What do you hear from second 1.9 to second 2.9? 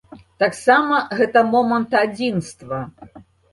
адзінства.